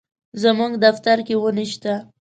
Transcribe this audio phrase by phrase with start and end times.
[0.41, 1.93] زموږ دفتر کي وني شته.